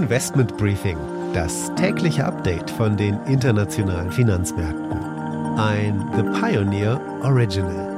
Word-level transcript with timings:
Investment 0.00 0.56
Briefing, 0.56 0.96
das 1.34 1.70
tägliche 1.74 2.24
Update 2.24 2.70
von 2.70 2.96
den 2.96 3.22
internationalen 3.26 4.10
Finanzmärkten. 4.10 4.98
Ein 5.58 6.10
The 6.16 6.22
Pioneer 6.40 6.98
Original. 7.22 7.90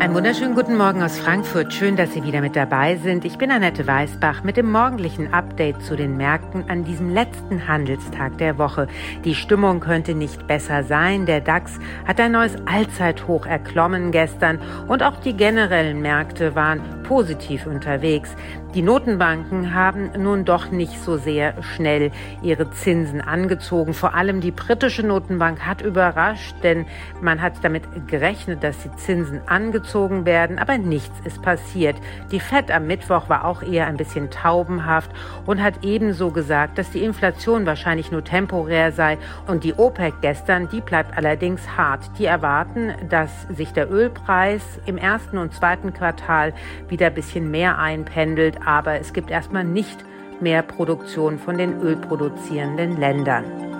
Einen 0.00 0.14
wunderschönen 0.14 0.54
guten 0.54 0.76
Morgen 0.76 1.02
aus 1.02 1.18
Frankfurt. 1.18 1.72
Schön, 1.72 1.96
dass 1.96 2.12
Sie 2.12 2.22
wieder 2.24 2.42
mit 2.42 2.56
dabei 2.56 2.96
sind. 2.96 3.24
Ich 3.24 3.38
bin 3.38 3.50
Annette 3.50 3.86
Weißbach 3.86 4.44
mit 4.44 4.58
dem 4.58 4.70
morgendlichen 4.70 5.32
Update 5.32 5.82
zu 5.82 5.96
den 5.96 6.18
Märkten 6.18 6.68
an 6.68 6.84
diesem 6.84 7.08
letzten 7.08 7.66
Handelstag 7.66 8.36
der 8.36 8.58
Woche. 8.58 8.86
Die 9.24 9.34
Stimmung 9.34 9.80
könnte 9.80 10.14
nicht 10.14 10.46
besser 10.46 10.84
sein. 10.84 11.24
Der 11.24 11.40
DAX 11.40 11.80
hat 12.06 12.20
ein 12.20 12.32
neues 12.32 12.54
Allzeithoch 12.66 13.46
erklommen 13.46 14.12
gestern 14.12 14.60
und 14.88 15.02
auch 15.02 15.16
die 15.16 15.34
generellen 15.34 16.02
Märkte 16.02 16.54
waren 16.54 16.82
positiv 17.04 17.66
unterwegs. 17.66 18.36
Die 18.74 18.82
Notenbanken 18.82 19.72
haben 19.72 20.10
nun 20.18 20.44
doch 20.44 20.72
nicht 20.72 21.00
so 21.00 21.16
sehr 21.16 21.62
schnell 21.62 22.10
ihre 22.42 22.72
Zinsen 22.72 23.20
angezogen. 23.20 23.94
Vor 23.94 24.14
allem 24.16 24.40
die 24.40 24.50
britische 24.50 25.06
Notenbank 25.06 25.64
hat 25.64 25.80
überrascht, 25.80 26.56
denn 26.64 26.84
man 27.20 27.40
hat 27.40 27.52
damit 27.62 27.84
gerechnet, 28.08 28.64
dass 28.64 28.76
die 28.80 28.90
Zinsen 28.96 29.46
angezogen 29.46 30.26
werden, 30.26 30.58
aber 30.58 30.76
nichts 30.76 31.14
ist 31.24 31.40
passiert. 31.40 31.94
Die 32.32 32.40
Fed 32.40 32.72
am 32.72 32.88
Mittwoch 32.88 33.28
war 33.28 33.44
auch 33.44 33.62
eher 33.62 33.86
ein 33.86 33.96
bisschen 33.96 34.32
taubenhaft 34.32 35.12
und 35.46 35.62
hat 35.62 35.84
ebenso 35.84 36.32
gesagt, 36.32 36.76
dass 36.76 36.90
die 36.90 37.04
Inflation 37.04 37.66
wahrscheinlich 37.66 38.10
nur 38.10 38.24
temporär 38.24 38.90
sei 38.90 39.18
und 39.46 39.62
die 39.62 39.74
OPEC 39.74 40.14
gestern, 40.20 40.68
die 40.68 40.80
bleibt 40.80 41.16
allerdings 41.16 41.76
hart. 41.76 42.10
Die 42.18 42.24
erwarten, 42.24 42.92
dass 43.08 43.30
sich 43.50 43.72
der 43.72 43.88
Ölpreis 43.88 44.80
im 44.84 44.98
ersten 44.98 45.38
und 45.38 45.54
zweiten 45.54 45.94
Quartal 45.94 46.52
wieder 46.88 47.06
ein 47.06 47.14
bisschen 47.14 47.52
mehr 47.52 47.78
einpendelt 47.78 48.63
aber 48.64 49.00
es 49.00 49.12
gibt 49.12 49.30
erstmal 49.30 49.64
nicht 49.64 50.04
mehr 50.40 50.62
Produktion 50.62 51.38
von 51.38 51.58
den 51.58 51.80
ölproduzierenden 51.80 52.98
Ländern. 52.98 53.73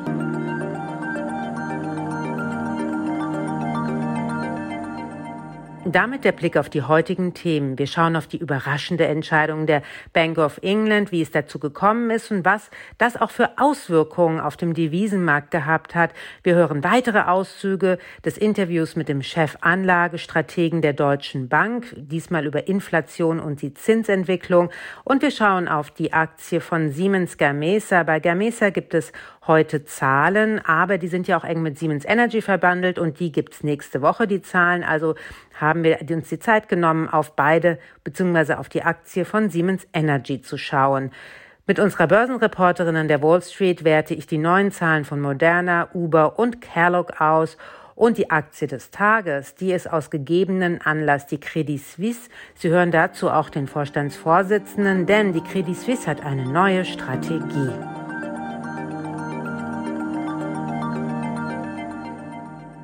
Damit 5.87 6.25
der 6.25 6.33
Blick 6.33 6.57
auf 6.57 6.71
die 6.71 6.81
heutigen 6.81 7.35
Themen. 7.35 7.79
Wir 7.79 7.87
schauen 7.87 8.17
auf 8.17 8.27
die 8.27 8.39
überraschende 8.39 9.07
Entscheidung 9.07 9.67
der 9.67 9.83
Bank 10.15 10.39
of 10.39 10.59
England, 10.63 11.13
wie 11.13 11.21
es 11.21 11.31
dazu 11.31 11.59
gekommen 11.59 12.09
ist 12.11 12.31
und 12.31 12.43
was 12.43 12.71
das 12.97 13.21
auch 13.21 13.31
für 13.31 13.59
Auswirkungen 13.59 14.41
auf 14.41 14.57
dem 14.57 14.73
Devisenmarkt 14.73 15.51
gehabt 15.51 15.95
hat. 15.95 16.15
Wir 16.43 16.55
hören 16.55 16.83
weitere 16.85 17.21
Auszüge 17.21 17.99
des 18.25 18.39
Interviews 18.39 18.97
mit 18.97 19.11
dem 19.11 19.21
Chefanlagestrategen 19.21 20.81
der 20.81 20.95
Deutschen 20.95 21.51
Bank, 21.51 21.95
diesmal 21.97 22.47
über 22.47 22.67
Inflation 22.67 23.39
und 23.39 23.61
die 23.61 23.75
Zinsentwicklung. 23.75 24.71
Und 25.05 25.21
wir 25.21 25.31
schauen 25.31 25.69
auf 25.69 25.91
die 25.91 26.15
Aktie 26.15 26.63
von 26.63 26.93
Siemens 26.93 27.37
Gamesa. 27.37 28.05
Bei 28.05 28.21
Gamesa 28.21 28.71
gibt 28.71 28.95
es 28.95 29.13
heute 29.47 29.85
Zahlen, 29.85 30.65
aber 30.65 30.99
die 30.99 31.09
sind 31.09 31.29
ja 31.29 31.37
auch 31.37 31.45
eng 31.45 31.63
mit 31.63 31.79
Siemens 31.79 32.05
Energy 32.05 32.43
verbandelt 32.43 32.99
und 32.99 33.21
die 33.21 33.33
gibt's 33.33 33.63
nächste 33.63 34.03
Woche, 34.03 34.27
die 34.27 34.43
Zahlen. 34.43 34.83
Also 34.83 35.15
haben 35.61 35.85
wir 35.85 35.99
uns 36.11 36.29
die 36.29 36.39
Zeit 36.39 36.69
genommen, 36.69 37.09
auf 37.09 37.37
beide 37.37 37.79
beziehungsweise 38.05 38.59
auf 38.59 38.69
die 38.69 38.83
Aktie 38.83 39.25
von 39.25 39.51
Siemens 39.51 39.87
Energy 39.93 40.41
zu 40.41 40.57
schauen. 40.59 41.11
Mit 41.67 41.79
unserer 41.79 42.07
Börsenreporterin 42.07 42.97
an 42.97 43.09
der 43.09 43.23
Wall 43.23 43.41
Street 43.41 43.85
werte 43.85 44.15
ich 44.15 44.27
die 44.27 44.39
neuen 44.39 44.71
Zahlen 44.71 45.05
von 45.05 45.21
Moderna, 45.21 45.89
Uber 45.95 46.39
und 46.39 46.61
Kellogg 46.61 47.21
aus 47.21 47.57
und 47.95 48.19
die 48.19 48.31
Aktie 48.31 48.67
des 48.67 48.91
Tages, 48.91 49.55
die 49.55 49.73
ist 49.73 49.91
aus 49.91 50.11
gegebenen 50.11 50.81
Anlass 50.81 51.27
die 51.27 51.39
Credit 51.39 51.81
Suisse. 51.81 52.29
Sie 52.55 52.69
hören 52.69 52.91
dazu 52.91 53.31
auch 53.31 53.51
den 53.51 53.69
Vorstandsvorsitzenden, 53.69 55.07
denn 55.07 55.33
die 55.33 55.43
Credit 55.43 55.77
Suisse 55.77 56.07
hat 56.07 56.25
eine 56.25 56.45
neue 56.45 56.85
Strategie. 56.85 57.71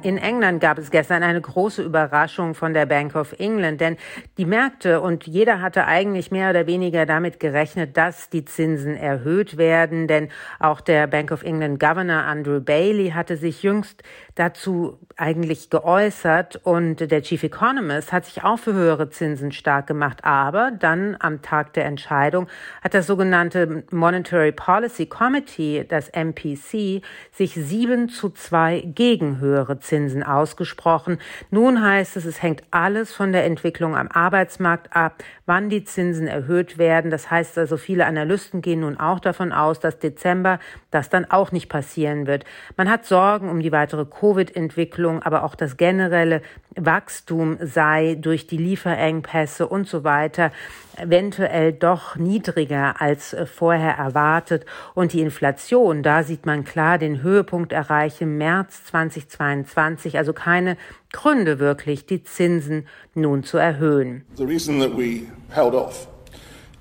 In 0.03 0.17
England 0.17 0.63
gab 0.63 0.79
es 0.79 0.91
gestern 0.91 1.23
eine 1.23 1.43
große 1.43 1.83
Überraschung 1.83 2.55
von 2.55 2.73
der 2.73 2.87
Bank 2.87 3.15
of 3.15 3.39
England, 3.39 3.83
denn 3.83 3.99
die 4.39 4.47
Märkte 4.47 5.03
und 5.03 5.27
jeder 5.27 5.61
hatte 5.61 5.85
eigentlich 5.85 6.31
mehr 6.31 6.49
oder 6.49 6.67
weniger 6.67 7.05
damit 7.05 7.39
gerechnet, 7.39 7.99
dass 7.99 8.31
die 8.31 8.47
Zinsen 8.47 8.97
erhöht 8.97 9.59
werden, 9.59 10.07
denn 10.07 10.29
auch 10.59 10.81
der 10.81 11.07
Bank 11.07 11.33
of 11.33 11.43
England 11.43 11.79
Governor 11.79 12.23
Andrew 12.23 12.61
Bailey 12.61 13.11
hatte 13.11 13.37
sich 13.37 13.63
jüngst 13.63 14.03
dazu 14.37 14.99
eigentlich 15.17 15.69
geäußert 15.69 16.57
und 16.65 17.11
der 17.11 17.23
Chief 17.23 17.43
Economist 17.43 18.11
hat 18.11 18.25
sich 18.25 18.43
auch 18.43 18.59
für 18.59 18.73
höhere 18.73 19.11
Zinsen 19.11 19.53
stark 19.53 19.87
gemacht, 19.87 20.21
aber 20.25 20.71
dann 20.71 21.15
am 21.21 21.43
Tag 21.43 21.75
der 21.75 21.85
Entscheidung 21.85 22.47
hat 22.83 22.95
das 22.95 23.07
sogenannte 23.07 23.85
Monetary 23.91 24.53
Policy 24.53 25.05
Committee, 25.07 25.85
das 25.87 26.09
MPC, 26.09 27.03
sich 27.33 27.53
sieben 27.55 28.09
zu 28.09 28.31
zwei 28.31 28.81
gegen 28.81 29.41
höhere 29.41 29.79
Zinsen 29.79 29.90
Zinsen 29.91 30.23
ausgesprochen. 30.23 31.19
Nun 31.51 31.83
heißt 31.83 32.17
es, 32.17 32.25
es 32.25 32.41
hängt 32.43 32.63
alles 32.71 33.13
von 33.13 33.33
der 33.33 33.45
Entwicklung 33.45 33.97
am 33.97 34.07
Arbeitsmarkt 34.07 34.95
ab, 34.95 35.25
wann 35.47 35.69
die 35.69 35.83
Zinsen 35.83 36.29
erhöht 36.29 36.79
werden. 36.79 37.11
Das 37.11 37.29
heißt 37.29 37.59
also, 37.59 37.77
viele 37.77 38.07
Analysten 38.07 38.63
gehen 38.63 38.81
nun 38.81 39.01
auch 39.01 39.19
davon 39.19 39.53
aus, 39.53 39.81
dass 39.81 39.99
Dezember 39.99 40.61
das 40.93 41.11
dann 41.11 41.29
auch 41.29 41.51
nicht 41.51 41.69
passieren 41.69 42.29
wird. 42.29 42.45
Man 42.77 42.89
hat 42.89 43.05
Sorgen 43.05 43.49
um 43.49 43.61
die 43.61 43.73
weitere 43.73 44.05
Covid-Entwicklung, 44.05 45.25
aber 45.25 45.43
auch 45.43 45.57
das 45.57 45.77
generelle 45.77 46.41
Wachstum 46.77 47.59
sei 47.61 48.17
durch 48.21 48.47
die 48.47 48.59
Lieferengpässe 48.59 49.67
und 49.67 49.89
so 49.89 50.05
weiter 50.05 50.53
eventuell 50.97 51.73
doch 51.73 52.17
niedriger 52.17 53.01
als 53.01 53.37
vorher 53.55 53.93
erwartet. 53.93 54.67
Und 54.95 55.13
die 55.13 55.21
Inflation, 55.21 56.03
da 56.03 56.23
sieht 56.23 56.47
man 56.47 56.65
klar 56.65 56.99
den 56.99 57.23
Höhepunkt 57.23 57.73
erreichen 57.73 58.25
im 58.25 58.39
März 58.39 58.85
2022, 58.87 60.19
also 60.19 60.33
keine 60.33 60.77
Gründe 61.13 61.59
wirklich, 61.59 62.07
die 62.07 62.23
Zinsen 62.23 62.87
nun 63.15 63.43
zu 63.43 63.59
erhöhen. 63.59 64.25
The 64.37 64.45
reason 64.45 64.81
that 64.81 64.97
we 64.97 65.23
held 65.51 65.75
off 65.75 66.09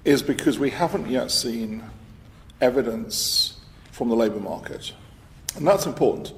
is 0.04 0.24
because 0.24 0.60
we 0.60 0.70
haven't 0.70 1.08
yet 1.10 1.32
seen 1.32 1.82
evidence 2.60 3.58
from 3.92 4.10
the 4.10 4.16
labor 4.16 4.40
market. 4.40 4.94
And 5.56 5.68
that's 5.68 5.86
important. 5.86 6.34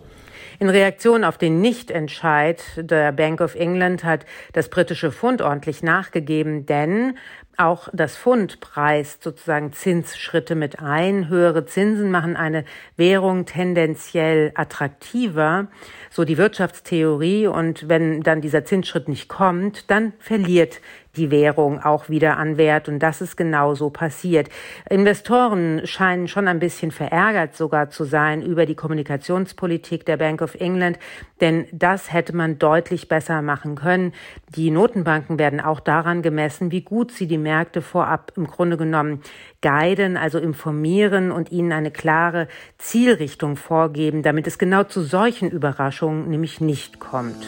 In 0.61 0.69
Reaktion 0.69 1.23
auf 1.23 1.39
den 1.39 1.59
Nichtentscheid 1.59 2.61
der 2.77 3.11
Bank 3.11 3.41
of 3.41 3.55
England 3.55 4.03
hat 4.03 4.27
das 4.53 4.69
britische 4.69 5.11
Pfund 5.11 5.41
ordentlich 5.41 5.81
nachgegeben, 5.81 6.67
denn 6.67 7.17
auch 7.57 7.89
das 7.93 8.17
Pfund 8.17 8.59
preist 8.59 9.23
sozusagen 9.23 9.73
Zinsschritte 9.73 10.55
mit 10.55 10.79
ein. 10.79 11.29
Höhere 11.29 11.65
Zinsen 11.65 12.11
machen 12.11 12.35
eine 12.35 12.65
Währung 12.97 13.45
tendenziell 13.45 14.51
attraktiver, 14.55 15.67
so 16.09 16.23
die 16.23 16.37
Wirtschaftstheorie. 16.37 17.47
Und 17.47 17.89
wenn 17.89 18.21
dann 18.21 18.41
dieser 18.41 18.65
Zinsschritt 18.65 19.07
nicht 19.07 19.27
kommt, 19.27 19.89
dann 19.91 20.13
verliert 20.19 20.81
die 21.15 21.31
Währung 21.31 21.79
auch 21.81 22.09
wieder 22.09 22.37
an 22.37 22.57
Wert. 22.57 22.87
Und 22.87 22.99
das 22.99 23.21
ist 23.21 23.35
genauso 23.35 23.89
passiert. 23.89 24.49
Investoren 24.89 25.81
scheinen 25.85 26.27
schon 26.27 26.47
ein 26.47 26.59
bisschen 26.59 26.91
verärgert 26.91 27.55
sogar 27.55 27.89
zu 27.89 28.03
sein 28.03 28.41
über 28.41 28.65
die 28.65 28.75
Kommunikationspolitik 28.75 30.05
der 30.05 30.17
Bank 30.17 30.41
of 30.41 30.55
England, 30.55 30.99
denn 31.41 31.65
das 31.71 32.13
hätte 32.13 32.35
man 32.35 32.59
deutlich 32.59 33.07
besser 33.07 33.41
machen 33.41 33.75
können. 33.75 34.13
Die 34.49 34.71
Notenbanken 34.71 35.39
werden 35.39 35.59
auch 35.59 35.79
daran 35.79 36.21
gemessen, 36.21 36.71
wie 36.71 36.81
gut 36.81 37.11
sie 37.11 37.27
die 37.27 37.37
Märkte 37.37 37.81
vorab 37.81 38.33
im 38.35 38.47
Grunde 38.47 38.77
genommen 38.77 39.21
guiden, 39.61 40.17
also 40.17 40.39
informieren 40.39 41.31
und 41.31 41.51
ihnen 41.51 41.71
eine 41.71 41.91
klare 41.91 42.47
Zielrichtung 42.77 43.55
vorgeben, 43.55 44.23
damit 44.23 44.47
es 44.47 44.57
genau 44.57 44.83
zu 44.83 45.01
solchen 45.01 45.49
Überraschungen 45.49 46.29
nämlich 46.29 46.61
nicht 46.61 46.99
kommt. 46.99 47.47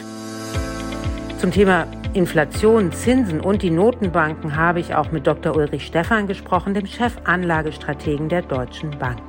Zum 1.38 1.50
Thema 1.50 1.86
Inflation, 2.14 2.92
Zinsen 2.92 3.40
und 3.40 3.62
die 3.62 3.70
Notenbanken 3.70 4.54
habe 4.54 4.78
ich 4.78 4.94
auch 4.94 5.10
mit 5.10 5.26
Dr. 5.26 5.56
Ulrich 5.56 5.84
Stephan 5.84 6.28
gesprochen, 6.28 6.72
dem 6.72 6.86
Chefanlagestrategen 6.86 8.28
der 8.28 8.42
Deutschen 8.42 8.96
Bank. 9.00 9.20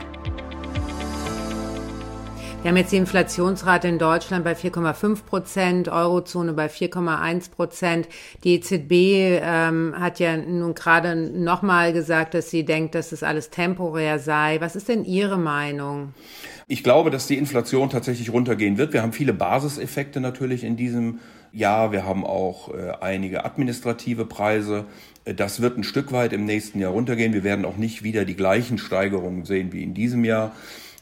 Wir 2.61 2.69
haben 2.69 2.77
jetzt 2.77 2.91
die 2.91 2.97
Inflationsrate 2.97 3.87
in 3.87 3.97
Deutschland 3.97 4.43
bei 4.43 4.53
4,5 4.53 5.23
Prozent, 5.25 5.89
Eurozone 5.89 6.53
bei 6.53 6.67
4,1 6.67 7.51
Prozent. 7.51 8.07
Die 8.43 8.55
EZB 8.55 9.39
ähm, 9.41 9.95
hat 9.99 10.19
ja 10.19 10.37
nun 10.37 10.75
gerade 10.75 11.15
nochmal 11.15 11.91
gesagt, 11.91 12.35
dass 12.35 12.51
sie 12.51 12.65
denkt, 12.65 12.93
dass 12.93 13.09
das 13.09 13.23
alles 13.23 13.49
temporär 13.49 14.19
sei. 14.19 14.61
Was 14.61 14.75
ist 14.75 14.89
denn 14.89 15.05
Ihre 15.05 15.37
Meinung? 15.37 16.13
Ich 16.67 16.83
glaube, 16.83 17.11
dass 17.11 17.27
die 17.27 17.37
Inflation 17.37 17.91
tatsächlich 17.91 18.33
runtergehen 18.33 18.79
wird. 18.79 18.91
Wir 18.91 19.03
haben 19.03 19.13
viele 19.13 19.33
Basiseffekte 19.33 20.19
natürlich 20.19 20.63
in 20.63 20.75
diesem 20.75 21.19
Jahr. 21.51 21.91
Wir 21.91 22.05
haben 22.05 22.25
auch 22.25 22.73
äh, 22.73 22.91
einige 23.01 23.45
administrative 23.45 24.25
Preise. 24.25 24.85
Äh, 25.25 25.35
das 25.35 25.61
wird 25.61 25.77
ein 25.77 25.83
Stück 25.83 26.11
weit 26.11 26.33
im 26.33 26.45
nächsten 26.45 26.79
Jahr 26.79 26.91
runtergehen. 26.91 27.33
Wir 27.33 27.43
werden 27.43 27.65
auch 27.65 27.77
nicht 27.77 28.01
wieder 28.01 28.25
die 28.25 28.35
gleichen 28.35 28.79
Steigerungen 28.79 29.45
sehen 29.45 29.71
wie 29.73 29.83
in 29.83 29.93
diesem 29.93 30.25
Jahr. 30.25 30.53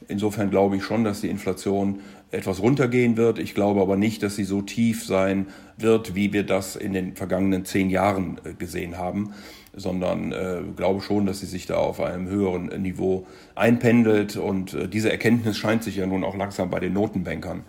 Insofern 0.10 0.50
glaube 0.50 0.75
ich 0.75 0.83
schon, 0.83 1.06
dass 1.06 1.21
die 1.21 1.30
Inflation 1.30 2.01
etwas 2.31 2.62
runtergehen 2.62 3.15
wird. 3.15 3.39
Ich 3.39 3.56
glaube 3.56 3.80
aber 3.80 3.95
nicht, 3.95 4.21
dass 4.21 4.36
sie 4.36 4.44
so 4.44 4.62
tief 4.62 5.06
sein 5.06 5.48
wird, 5.77 6.13
wie 6.13 6.33
wir 6.33 6.44
das 6.44 6.75
in 6.75 6.92
den 6.92 7.15
vergangenen 7.15 7.63
zehn 7.63 7.89
Jahren 7.89 8.38
äh, 8.44 8.54
gesehen 8.54 8.98
haben, 8.98 9.33
sondern 9.75 10.31
äh, 10.31 10.61
glaube 10.75 11.01
schon, 11.01 11.25
dass 11.25 11.39
sie 11.39 11.45
sich 11.45 11.65
da 11.65 11.75
auf 11.75 11.99
einem 11.99 12.27
höheren 12.27 12.67
Niveau 12.81 13.27
einpendelt. 13.55 14.37
Und 14.37 14.73
äh, 14.73 14.87
diese 14.87 15.11
Erkenntnis 15.11 15.57
scheint 15.57 15.83
sich 15.83 15.97
ja 15.97 16.05
nun 16.05 16.23
auch 16.23 16.35
langsam 16.35 16.69
bei 16.69 16.79
den 16.79 16.93
Notenbankern 16.93 17.63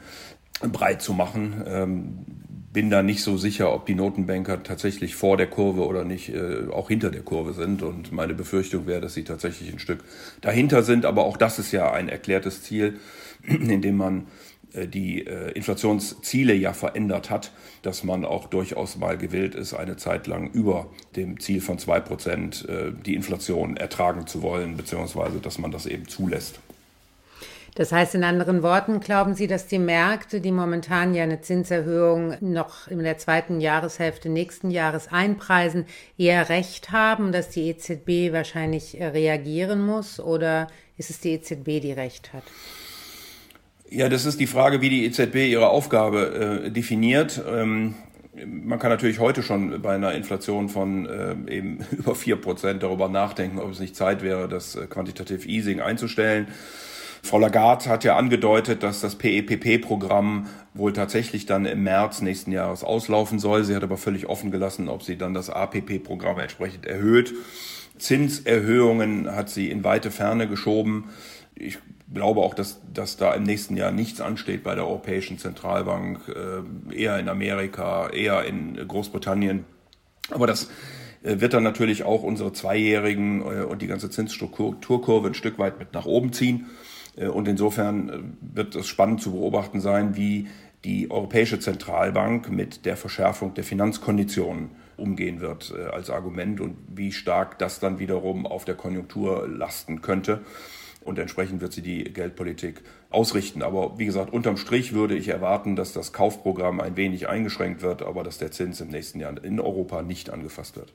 breit 0.73 1.03
zu 1.03 1.13
machen. 1.13 1.63
Ähm, 1.67 2.19
bin 2.73 2.91
da 2.91 3.03
nicht 3.03 3.23
so 3.23 3.37
sicher, 3.37 3.73
ob 3.73 3.87
die 3.87 3.95
Notenbanker 3.95 4.65
tatsächlich 4.65 5.15
vor 5.15 5.37
der 5.37 5.47
Kurve 5.47 5.87
oder 5.87 6.05
nicht 6.05 6.35
äh, 6.35 6.67
auch 6.73 6.89
hinter 6.89 7.11
der 7.11 7.23
Kurve 7.23 7.53
sind. 7.53 7.83
Und 7.83 8.13
meine 8.13 8.35
Befürchtung 8.35 8.87
wäre, 8.87 9.01
dass 9.01 9.15
sie 9.15 9.25
tatsächlich 9.25 9.73
ein 9.73 9.79
Stück 9.79 10.01
dahinter 10.41 10.83
sind. 10.83 11.07
Aber 11.07 11.25
auch 11.25 11.37
das 11.37 11.59
ist 11.59 11.73
ja 11.73 11.93
ein 11.93 12.09
erklärtes 12.09 12.63
Ziel, 12.63 12.99
in 13.47 13.81
dem 13.81 13.97
man 13.97 14.21
äh, 14.21 14.23
die 14.87 15.27
äh, 15.27 15.53
Inflationsziele 15.53 16.55
ja 16.55 16.73
verändert 16.73 17.31
hat, 17.31 17.53
dass 17.83 18.05
man 18.05 18.25
auch 18.25 18.47
durchaus 18.47 18.97
mal 18.97 19.17
gewillt 19.17 19.55
ist, 19.55 19.75
eine 19.75 19.97
Zeit 19.97 20.27
lang 20.27 20.51
über 20.51 20.87
dem 21.17 21.41
Ziel 21.41 21.61
von 21.61 21.79
zwei 21.79 22.01
Prozent 22.01 22.67
äh, 22.69 22.93
die 22.93 23.15
Inflation 23.15 23.77
ertragen 23.77 24.27
zu 24.27 24.43
wollen, 24.43 24.77
beziehungsweise 24.77 25.39
dass 25.39 25.59
man 25.59 25.71
das 25.71 25.87
eben 25.87 26.09
zulässt. 26.09 26.61
Das 27.77 27.91
heißt 27.91 28.15
in 28.15 28.23
anderen 28.23 28.63
Worten, 28.63 29.01
glauben 29.01 29.35
Sie, 29.35 29.49
dass 29.49 29.67
die 29.67 29.81
Märkte, 29.81 30.41
die 30.41 30.53
momentan 30.53 31.13
ja 31.13 31.25
eine 31.25 31.41
Zinserhöhung 31.41 32.37
noch 32.41 32.87
in 32.87 33.03
der 33.03 33.19
zweiten 33.19 33.61
Jahreshälfte 33.61 34.29
nächsten 34.29 34.71
Jahres 34.71 35.09
einpreisen, 35.11 35.87
eher 36.17 36.49
recht 36.51 36.93
haben, 36.93 37.33
dass 37.33 37.51
die 37.51 37.69
EZB 37.69 38.33
wahrscheinlich 38.33 38.97
reagieren 39.01 39.85
muss? 39.85 40.21
Oder 40.21 40.69
ist 40.97 41.11
es 41.11 41.19
die 41.19 41.33
EZB, 41.33 41.81
die 41.81 41.93
recht 41.93 42.33
hat? 42.33 42.45
Ja, 43.95 44.09
das 44.09 44.25
ist 44.25 44.41
die 44.41 44.49
Frage, 44.49 44.81
wie 44.81 44.89
die 44.89 45.05
EZB 45.05 45.37
ihre 45.49 45.69
Aufgabe 45.69 46.65
äh, 46.65 46.71
definiert. 46.73 47.41
Ähm, 47.49 47.95
man 48.45 48.81
kann 48.81 48.91
natürlich 48.91 49.21
heute 49.21 49.45
schon 49.45 49.81
bei 49.83 49.95
einer 49.95 50.15
Inflation 50.15 50.69
von 50.69 51.07
äh, 51.07 51.37
eben 51.49 51.79
über 51.93 52.17
vier 52.17 52.35
Prozent 52.35 52.83
darüber 52.83 53.09
nachdenken, 53.09 53.61
ob 53.61 53.71
es 53.71 53.79
nicht 53.79 53.95
Zeit 53.95 54.25
wäre, 54.25 54.49
das 54.49 54.75
äh, 54.75 54.89
Quantitative 54.89 55.49
Easing 55.49 55.81
einzustellen. 55.81 56.49
Frau 57.23 57.39
Lagarde 57.39 57.89
hat 57.89 58.03
ja 58.03 58.17
angedeutet, 58.17 58.83
dass 58.83 59.01
das 59.01 59.15
PEPP-Programm 59.15 60.49
wohl 60.75 60.93
tatsächlich 60.93 61.47
dann 61.47 61.65
im 61.65 61.85
März 61.85 62.21
nächsten 62.21 62.51
Jahres 62.51 62.83
auslaufen 62.83 63.39
soll. 63.39 63.63
Sie 63.63 63.77
hat 63.77 63.85
aber 63.85 63.97
völlig 63.97 64.27
offen 64.27 64.51
gelassen, 64.51 64.89
ob 64.89 65.05
sie 65.05 65.17
dann 65.17 65.35
das 65.35 65.51
APP-Programm 65.51 66.41
entsprechend 66.41 66.85
erhöht. 66.85 67.33
Zinserhöhungen 67.99 69.31
hat 69.37 69.51
sie 69.51 69.71
in 69.71 69.85
weite 69.85 70.11
Ferne 70.11 70.49
geschoben. 70.49 71.11
Ich 71.55 71.79
glaube 72.15 72.41
auch, 72.41 72.55
dass, 72.55 72.81
dass 72.93 73.17
da 73.17 73.35
im 73.35 73.43
nächsten 73.43 73.77
Jahr 73.77 73.91
nichts 73.91 74.21
ansteht 74.21 74.63
bei 74.63 74.75
der 74.75 74.87
Europäischen 74.87 75.39
Zentralbank, 75.39 76.21
äh, 76.29 76.97
eher 76.97 77.19
in 77.19 77.29
Amerika, 77.29 78.09
eher 78.09 78.45
in 78.45 78.77
Großbritannien. 78.77 79.65
Aber 80.31 80.47
das 80.47 80.71
äh, 81.23 81.41
wird 81.41 81.53
dann 81.53 81.65
natürlich 81.65 82.05
auch 82.05 82.23
unsere 82.23 82.53
Zweijährigen 82.53 83.43
äh, 83.43 83.65
und 83.65 83.83
die 83.83 83.87
ganze 83.87 84.09
Zinsstrukturkurve 84.09 85.29
ein 85.29 85.35
Stück 85.35 85.59
weit 85.59 85.79
mit 85.79 85.93
nach 85.93 86.07
oben 86.07 86.33
ziehen. 86.33 86.67
Und 87.17 87.47
insofern 87.47 88.37
wird 88.41 88.75
es 88.75 88.89
spannend 88.89 89.23
zu 89.23 89.31
beobachten 89.31 89.81
sein, 89.81 90.17
wie 90.17 90.49
die 90.83 91.13
Europäische 91.13 91.61
Zentralbank 91.61 92.51
mit 92.51 92.87
der 92.87 92.97
Verschärfung 92.97 93.55
der 93.55 93.63
Finanzkonditionen 93.63 94.71
umgehen 94.97 95.41
wird 95.41 95.73
als 95.93 96.11
Argument 96.11 96.61
und 96.61 96.77
wie 96.89 97.13
stark 97.13 97.61
das 97.61 97.79
dann 97.79 98.01
wiederum 98.01 98.49
auf 98.49 98.65
der 98.65 98.75
Konjunktur 98.75 99.47
lasten 99.47 100.03
könnte. 100.03 100.41
Und 101.05 101.19
entsprechend 101.19 101.61
wird 101.61 101.73
sie 101.73 101.83
die 101.83 102.05
Geldpolitik 102.05 102.81
ausrichten. 103.11 103.63
Aber 103.63 103.99
wie 103.99 104.07
gesagt, 104.07 104.33
unterm 104.33 104.57
Strich 104.57 104.93
würde 104.93 105.15
ich 105.17 105.29
erwarten, 105.29 105.77
dass 105.77 105.93
das 105.93 106.13
Kaufprogramm 106.13 106.81
ein 106.81 106.97
wenig 106.97 107.29
eingeschränkt 107.29 107.83
wird, 107.83 108.03
aber 108.03 108.25
dass 108.25 108.39
der 108.39 108.51
Zins 108.51 108.81
im 108.81 108.89
nächsten 108.89 109.21
Jahr 109.21 109.33
in 109.45 109.61
Europa 109.61 110.03
nicht 110.03 110.31
angefasst 110.31 110.77
wird. 110.77 110.93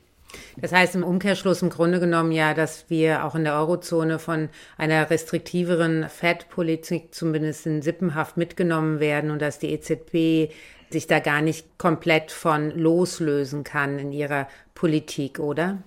Das 0.58 0.72
heißt 0.72 0.96
im 0.96 1.04
Umkehrschluss 1.04 1.62
im 1.62 1.70
Grunde 1.70 2.00
genommen 2.00 2.32
ja, 2.32 2.54
dass 2.54 2.90
wir 2.90 3.26
auch 3.26 3.36
in 3.36 3.44
der 3.44 3.56
Eurozone 3.56 4.20
von 4.20 4.50
einer 4.78 5.10
restriktiveren 5.10 6.08
Fed-Politik 6.08 7.14
zumindest 7.16 7.66
in 7.66 7.82
Sippenhaft 7.82 8.38
mitgenommen 8.38 9.00
werden 9.00 9.32
und 9.32 9.42
dass 9.42 9.60
die 9.60 9.72
EZB 9.72 10.52
sich 10.92 11.08
da 11.08 11.20
gar 11.20 11.42
nicht 11.42 11.78
komplett 11.78 12.32
von 12.32 12.72
loslösen 12.72 13.64
kann 13.64 14.00
in 14.00 14.12
ihrer 14.12 14.48
Politik, 14.74 15.40
oder? 15.40 15.78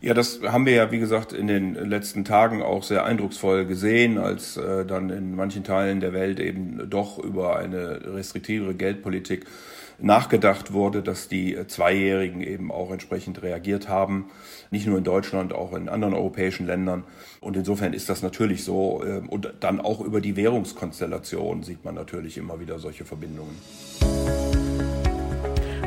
Ja, 0.00 0.14
das 0.14 0.40
haben 0.42 0.64
wir 0.64 0.74
ja, 0.74 0.92
wie 0.92 1.00
gesagt, 1.00 1.32
in 1.32 1.48
den 1.48 1.74
letzten 1.74 2.24
Tagen 2.24 2.62
auch 2.62 2.84
sehr 2.84 3.04
eindrucksvoll 3.04 3.66
gesehen, 3.66 4.16
als 4.16 4.56
äh, 4.56 4.86
dann 4.86 5.10
in 5.10 5.34
manchen 5.34 5.64
Teilen 5.64 6.00
der 6.00 6.12
Welt 6.12 6.38
eben 6.38 6.88
doch 6.88 7.18
über 7.18 7.56
eine 7.56 8.14
restriktivere 8.14 8.74
Geldpolitik 8.74 9.46
nachgedacht 10.00 10.72
wurde, 10.72 11.02
dass 11.02 11.28
die 11.28 11.56
Zweijährigen 11.66 12.40
eben 12.40 12.70
auch 12.70 12.92
entsprechend 12.92 13.42
reagiert 13.42 13.88
haben. 13.88 14.26
Nicht 14.70 14.86
nur 14.86 14.98
in 14.98 15.04
Deutschland, 15.04 15.52
auch 15.52 15.72
in 15.74 15.88
anderen 15.88 16.14
europäischen 16.14 16.66
Ländern. 16.66 17.04
Und 17.40 17.56
insofern 17.56 17.92
ist 17.92 18.08
das 18.08 18.22
natürlich 18.22 18.64
so. 18.64 19.02
Ähm, 19.04 19.28
und 19.28 19.52
dann 19.60 19.80
auch 19.80 20.00
über 20.00 20.20
die 20.20 20.36
Währungskonstellation 20.36 21.62
sieht 21.62 21.84
man 21.84 21.94
natürlich 21.94 22.38
immer 22.38 22.60
wieder 22.60 22.78
solche 22.78 23.04
Verbindungen. 23.04 23.56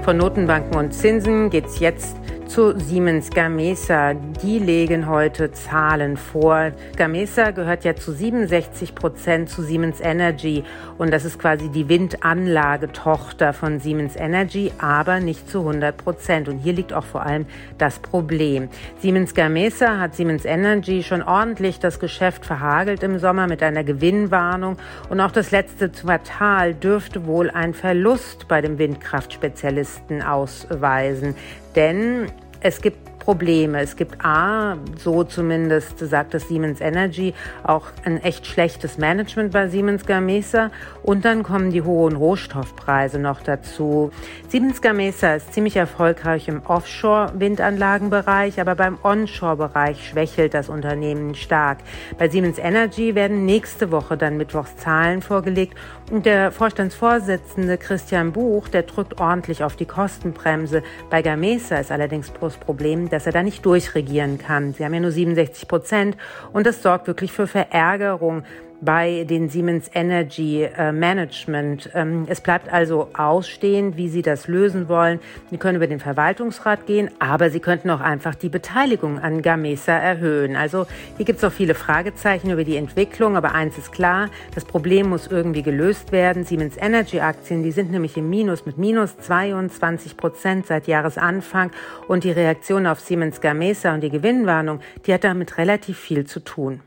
Von 0.03 0.17
Notenbanken 0.17 0.75
und 0.75 0.93
Zinsen 0.93 1.49
geht 1.49 1.67
es 1.67 1.79
jetzt 1.79 2.15
zu 2.51 2.77
Siemens 2.77 3.29
Gamesa. 3.29 4.13
Die 4.13 4.59
legen 4.59 5.07
heute 5.07 5.53
Zahlen 5.53 6.17
vor. 6.17 6.71
Gamesa 6.97 7.51
gehört 7.51 7.85
ja 7.85 7.95
zu 7.95 8.11
67 8.11 8.93
Prozent 8.93 9.49
zu 9.49 9.61
Siemens 9.61 10.01
Energy 10.01 10.65
und 10.97 11.13
das 11.13 11.23
ist 11.23 11.39
quasi 11.39 11.69
die 11.69 11.87
Windanlagetochter 11.87 13.53
von 13.53 13.79
Siemens 13.79 14.17
Energy, 14.17 14.73
aber 14.79 15.21
nicht 15.21 15.49
zu 15.49 15.59
100 15.59 15.95
Prozent. 15.95 16.49
Und 16.49 16.57
hier 16.57 16.73
liegt 16.73 16.91
auch 16.91 17.05
vor 17.05 17.25
allem 17.25 17.45
das 17.77 17.99
Problem. 17.99 18.67
Siemens 18.99 19.33
Gamesa 19.33 19.97
hat 19.99 20.15
Siemens 20.15 20.43
Energy 20.43 21.03
schon 21.03 21.23
ordentlich 21.23 21.79
das 21.79 22.01
Geschäft 22.01 22.45
verhagelt 22.45 23.01
im 23.01 23.17
Sommer 23.17 23.47
mit 23.47 23.63
einer 23.63 23.85
Gewinnwarnung 23.85 24.75
und 25.09 25.21
auch 25.21 25.31
das 25.31 25.51
letzte 25.51 25.87
Quartal 25.87 26.73
dürfte 26.73 27.25
wohl 27.25 27.49
ein 27.49 27.73
Verlust 27.73 28.49
bei 28.49 28.59
dem 28.59 28.77
Windkraftspezialisten 28.77 30.21
ausweisen. 30.21 31.35
Denn 31.75 32.27
es 32.61 32.81
gibt 32.81 33.11
Probleme. 33.21 33.79
Es 33.79 33.95
gibt 33.95 34.25
A, 34.25 34.77
so 34.97 35.23
zumindest 35.23 35.99
sagt 35.99 36.33
es 36.33 36.47
Siemens 36.47 36.81
Energy, 36.81 37.33
auch 37.63 37.87
ein 38.03 38.17
echt 38.17 38.47
schlechtes 38.47 38.97
Management 38.97 39.53
bei 39.53 39.67
Siemens 39.67 40.05
Gamesa. 40.05 40.71
Und 41.03 41.23
dann 41.23 41.43
kommen 41.43 41.69
die 41.69 41.83
hohen 41.83 42.15
Rohstoffpreise 42.15 43.19
noch 43.19 43.41
dazu. 43.41 44.09
Siemens 44.47 44.81
Gamesa 44.81 45.35
ist 45.35 45.53
ziemlich 45.53 45.75
erfolgreich 45.75 46.47
im 46.47 46.63
Offshore-Windanlagenbereich, 46.63 48.59
aber 48.59 48.73
beim 48.73 48.97
Onshore-Bereich 49.03 50.09
schwächelt 50.09 50.55
das 50.55 50.67
Unternehmen 50.67 51.35
stark. 51.35 51.77
Bei 52.17 52.27
Siemens 52.27 52.57
Energy 52.57 53.13
werden 53.13 53.45
nächste 53.45 53.91
Woche 53.91 54.17
dann 54.17 54.37
Mittwochs 54.37 54.75
Zahlen 54.77 55.21
vorgelegt 55.21 55.77
der 56.19 56.51
Vorstandsvorsitzende 56.51 57.77
Christian 57.77 58.33
Buch, 58.33 58.67
der 58.67 58.83
drückt 58.83 59.21
ordentlich 59.21 59.63
auf 59.63 59.77
die 59.77 59.85
Kostenbremse. 59.85 60.83
Bei 61.09 61.21
Gamesa 61.21 61.77
ist 61.77 61.89
allerdings 61.89 62.33
das 62.39 62.57
Problem, 62.57 63.09
dass 63.09 63.25
er 63.25 63.31
da 63.31 63.41
nicht 63.43 63.65
durchregieren 63.65 64.37
kann. 64.37 64.73
Sie 64.73 64.83
haben 64.83 64.93
ja 64.93 64.99
nur 64.99 65.11
67 65.11 65.69
Prozent 65.69 66.17
und 66.51 66.67
das 66.67 66.83
sorgt 66.83 67.07
wirklich 67.07 67.31
für 67.31 67.47
Verärgerung 67.47 68.43
bei 68.81 69.25
den 69.29 69.49
Siemens 69.49 69.89
Energy 69.93 70.63
äh, 70.63 70.91
Management. 70.91 71.89
Ähm, 71.93 72.25
es 72.27 72.41
bleibt 72.41 72.71
also 72.71 73.09
ausstehend, 73.13 73.95
wie 73.95 74.09
Sie 74.09 74.23
das 74.23 74.47
lösen 74.47 74.89
wollen. 74.89 75.19
Sie 75.51 75.57
können 75.57 75.77
über 75.77 75.87
den 75.87 75.99
Verwaltungsrat 75.99 76.87
gehen, 76.87 77.09
aber 77.19 77.49
Sie 77.51 77.59
könnten 77.59 77.89
auch 77.91 78.01
einfach 78.01 78.35
die 78.35 78.49
Beteiligung 78.49 79.19
an 79.19 79.41
Gamesa 79.41 79.93
erhöhen. 79.93 80.55
Also 80.55 80.87
hier 81.17 81.25
gibt 81.25 81.37
es 81.37 81.43
auch 81.43 81.51
viele 81.51 81.75
Fragezeichen 81.75 82.49
über 82.49 82.63
die 82.63 82.75
Entwicklung, 82.75 83.37
aber 83.37 83.53
eins 83.53 83.77
ist 83.77 83.91
klar, 83.91 84.29
das 84.55 84.65
Problem 84.65 85.09
muss 85.09 85.27
irgendwie 85.27 85.63
gelöst 85.63 86.11
werden. 86.11 86.43
Siemens 86.43 86.75
Energy 86.77 87.19
Aktien, 87.19 87.63
die 87.63 87.71
sind 87.71 87.91
nämlich 87.91 88.17
im 88.17 88.29
Minus 88.29 88.65
mit 88.65 88.77
minus 88.77 89.17
22 89.17 90.17
Prozent 90.17 90.65
seit 90.65 90.87
Jahresanfang 90.87 91.71
und 92.07 92.23
die 92.23 92.31
Reaktion 92.31 92.87
auf 92.87 92.99
Siemens 92.99 93.41
Gamesa 93.41 93.93
und 93.93 94.01
die 94.01 94.09
Gewinnwarnung, 94.09 94.79
die 95.05 95.13
hat 95.13 95.23
damit 95.23 95.57
relativ 95.57 95.99
viel 95.99 96.25
zu 96.25 96.39
tun. 96.39 96.81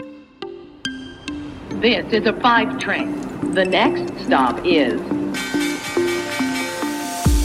This 1.84 2.06
is 2.14 2.26
a 2.26 2.32
five 2.40 2.78
train. 2.78 3.12
The 3.52 3.66
next 3.66 4.24
stop 4.24 4.58
is 4.64 4.98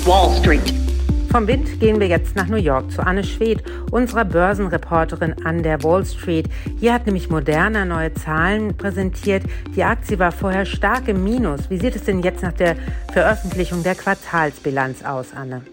Wall 0.05 0.33
Street. 0.39 0.73
Vom 1.29 1.45
Wind 1.45 1.81
gehen 1.81 1.99
wir 1.99 2.07
jetzt 2.07 2.37
nach 2.37 2.47
New 2.47 2.55
York 2.55 2.89
zu 2.89 3.05
Anne 3.05 3.25
Schwedt, 3.25 3.61
unserer 3.91 4.23
Börsenreporterin 4.23 5.45
an 5.45 5.61
der 5.61 5.83
Wall 5.83 6.05
Street. 6.05 6.47
Hier 6.79 6.93
hat 6.93 7.05
nämlich 7.05 7.29
Moderna 7.29 7.83
neue 7.83 8.13
Zahlen 8.13 8.77
präsentiert. 8.77 9.43
Die 9.75 9.83
Aktie 9.83 10.17
war 10.19 10.31
vorher 10.31 10.65
stark 10.65 11.09
im 11.09 11.21
Minus. 11.21 11.69
Wie 11.69 11.77
sieht 11.77 11.97
es 11.97 12.05
denn 12.05 12.23
jetzt 12.23 12.41
nach 12.41 12.53
der 12.53 12.77
Veröffentlichung 13.11 13.83
der 13.83 13.95
Quartalsbilanz 13.95 15.03
aus, 15.03 15.33
Anne? 15.35 15.63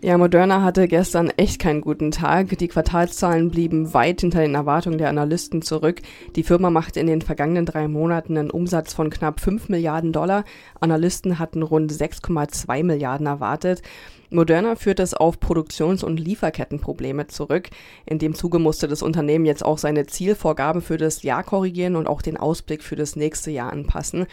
Ja, 0.00 0.16
Moderna 0.16 0.62
hatte 0.62 0.86
gestern 0.86 1.30
echt 1.30 1.58
keinen 1.58 1.80
guten 1.80 2.12
Tag. 2.12 2.56
Die 2.56 2.68
Quartalszahlen 2.68 3.50
blieben 3.50 3.94
weit 3.94 4.20
hinter 4.20 4.42
den 4.42 4.54
Erwartungen 4.54 4.96
der 4.96 5.08
Analysten 5.08 5.60
zurück. 5.60 6.02
Die 6.36 6.44
Firma 6.44 6.70
machte 6.70 7.00
in 7.00 7.08
den 7.08 7.20
vergangenen 7.20 7.66
drei 7.66 7.88
Monaten 7.88 8.38
einen 8.38 8.52
Umsatz 8.52 8.94
von 8.94 9.10
knapp 9.10 9.40
5 9.40 9.68
Milliarden 9.68 10.12
Dollar. 10.12 10.44
Analysten 10.78 11.40
hatten 11.40 11.64
rund 11.64 11.92
6,2 11.92 12.84
Milliarden 12.84 13.26
erwartet. 13.26 13.82
Moderna 14.30 14.76
führt 14.76 15.00
es 15.00 15.14
auf 15.14 15.40
Produktions- 15.40 16.04
und 16.04 16.20
Lieferkettenprobleme 16.20 17.26
zurück. 17.26 17.68
In 18.06 18.20
dem 18.20 18.36
Zuge 18.36 18.60
musste 18.60 18.86
das 18.86 19.02
Unternehmen 19.02 19.46
jetzt 19.46 19.64
auch 19.64 19.78
seine 19.78 20.06
Zielvorgaben 20.06 20.80
für 20.80 20.96
das 20.96 21.24
Jahr 21.24 21.42
korrigieren 21.42 21.96
und 21.96 22.06
auch 22.06 22.22
den 22.22 22.36
Ausblick 22.36 22.84
für 22.84 22.94
das 22.94 23.16
nächste 23.16 23.50
Jahr 23.50 23.72
anpassen. 23.72 24.26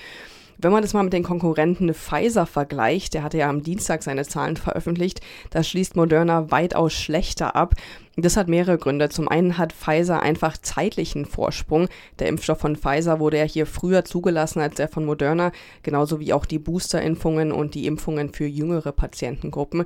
Wenn 0.58 0.72
man 0.72 0.82
das 0.82 0.94
mal 0.94 1.04
mit 1.04 1.14
den 1.14 1.24
Konkurrenten 1.24 1.94
Pfizer 1.94 2.46
vergleicht, 2.46 3.14
der 3.14 3.24
hatte 3.24 3.38
ja 3.38 3.50
am 3.50 3.64
Dienstag 3.64 4.04
seine 4.04 4.24
Zahlen 4.24 4.58
veröffentlicht, 4.58 5.22
da 5.50 5.64
schließt 5.64 5.96
Moderna 5.96 6.50
weitaus 6.52 6.94
schlechter 6.94 7.56
ab. 7.56 7.74
Das 8.18 8.38
hat 8.38 8.48
mehrere 8.48 8.78
Gründe. 8.78 9.10
Zum 9.10 9.28
einen 9.28 9.58
hat 9.58 9.74
Pfizer 9.74 10.22
einfach 10.22 10.58
zeitlichen 10.58 11.26
Vorsprung. 11.26 11.90
Der 12.20 12.30
Impfstoff 12.30 12.60
von 12.60 12.78
Pfizer 12.78 13.20
wurde 13.20 13.38
ja 13.38 13.44
hier 13.44 13.66
früher 13.66 14.06
zugelassen 14.06 14.62
als 14.62 14.76
der 14.76 14.88
von 14.88 15.06
Moderna, 15.06 15.52
genauso 15.84 16.22
wie 16.22 16.32
auch 16.32 16.46
die 16.46 16.60
Boosterimpfungen 16.60 17.52
und 17.52 17.76
die 17.76 17.86
Impfungen 17.86 18.32
für 18.32 18.46
jüngere 18.46 18.94
Patientengruppen. 18.94 19.84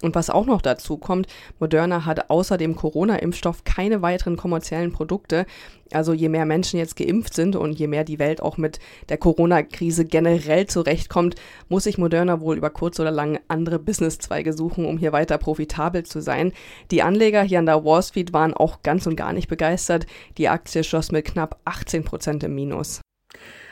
Und 0.00 0.14
was 0.14 0.30
auch 0.30 0.46
noch 0.46 0.62
dazu 0.62 0.96
kommt, 0.96 1.26
Moderna 1.58 2.04
hat 2.04 2.30
außer 2.30 2.56
dem 2.56 2.76
Corona-Impfstoff 2.76 3.64
keine 3.64 4.00
weiteren 4.00 4.36
kommerziellen 4.36 4.92
Produkte. 4.92 5.44
Also 5.92 6.12
je 6.12 6.28
mehr 6.28 6.46
Menschen 6.46 6.78
jetzt 6.78 6.96
geimpft 6.96 7.34
sind 7.34 7.54
und 7.54 7.78
je 7.78 7.86
mehr 7.86 8.04
die 8.04 8.18
Welt 8.18 8.40
auch 8.40 8.56
mit 8.56 8.78
der 9.08 9.18
Corona-Krise 9.18 10.04
generell 10.04 10.66
zurechtkommt, 10.66 11.34
muss 11.68 11.84
sich 11.84 11.98
Moderna 11.98 12.40
wohl 12.40 12.56
über 12.56 12.70
kurz 12.70 12.98
oder 12.98 13.10
lang 13.10 13.38
andere 13.48 13.78
Businesszweige 13.78 14.52
suchen, 14.52 14.86
um 14.86 14.98
hier 14.98 15.12
weiter 15.12 15.38
profitabel 15.38 16.04
zu 16.04 16.20
sein. 16.20 16.52
Die 16.90 17.02
Anleger 17.02 17.42
hier 17.42 17.58
an 17.58 17.66
der 17.66 17.71
Wall 17.74 18.02
Street 18.02 18.32
waren 18.32 18.54
auch 18.54 18.82
ganz 18.82 19.06
und 19.06 19.16
gar 19.16 19.32
nicht 19.32 19.48
begeistert. 19.48 20.06
Die 20.38 20.48
Aktie 20.48 20.84
schoss 20.84 21.12
mit 21.12 21.24
knapp 21.24 21.60
18 21.64 22.04
Prozent 22.04 22.44
im 22.44 22.54
Minus. 22.54 23.00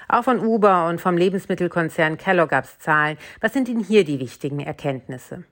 Auch 0.08 0.24
von 0.24 0.40
Uber 0.40 0.88
und 0.88 1.00
vom 1.00 1.16
Lebensmittelkonzern 1.16 2.16
Kellogg 2.18 2.50
gab 2.50 2.64
es 2.64 2.78
Zahlen. 2.78 3.16
Was 3.40 3.52
sind 3.52 3.68
denn 3.68 3.80
hier 3.80 4.04
die 4.04 4.18
wichtigen 4.18 4.60
Erkenntnisse? 4.60 5.44